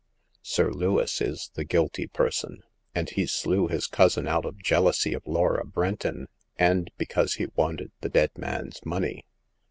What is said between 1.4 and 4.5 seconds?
the guilty person, and he slew his cousin out